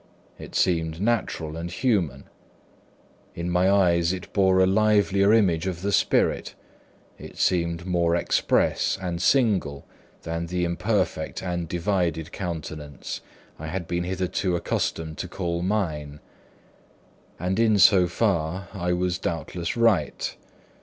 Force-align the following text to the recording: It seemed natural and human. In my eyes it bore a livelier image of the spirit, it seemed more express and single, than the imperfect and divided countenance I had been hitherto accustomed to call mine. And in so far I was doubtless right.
It 0.39 0.55
seemed 0.55 0.99
natural 0.99 1.55
and 1.55 1.69
human. 1.69 2.23
In 3.35 3.51
my 3.51 3.69
eyes 3.69 4.11
it 4.11 4.33
bore 4.33 4.57
a 4.59 4.65
livelier 4.65 5.31
image 5.31 5.67
of 5.67 5.83
the 5.83 5.91
spirit, 5.91 6.55
it 7.19 7.37
seemed 7.37 7.85
more 7.85 8.15
express 8.15 8.97
and 8.99 9.21
single, 9.21 9.85
than 10.23 10.47
the 10.47 10.65
imperfect 10.65 11.43
and 11.43 11.67
divided 11.69 12.31
countenance 12.31 13.21
I 13.59 13.67
had 13.67 13.85
been 13.87 14.03
hitherto 14.03 14.55
accustomed 14.55 15.19
to 15.19 15.27
call 15.27 15.61
mine. 15.61 16.19
And 17.39 17.59
in 17.59 17.77
so 17.77 18.07
far 18.07 18.69
I 18.73 18.93
was 18.93 19.19
doubtless 19.19 19.77
right. 19.77 20.35